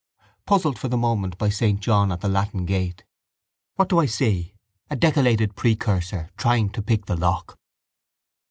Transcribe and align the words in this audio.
Puzzled 0.47 0.79
for 0.79 0.87
the 0.87 0.97
moment 0.97 1.37
by 1.37 1.49
saint 1.49 1.79
John 1.79 2.11
at 2.11 2.21
the 2.21 2.27
Latin 2.27 2.65
gate. 2.65 3.03
What 3.75 3.87
do 3.87 3.99
I 3.99 4.07
see? 4.07 4.55
A 4.89 4.95
decollated 4.95 5.55
precursor 5.55 6.31
trying 6.37 6.71
to 6.71 6.81
pick 6.81 7.05
the 7.05 7.15
lock. 7.15 7.59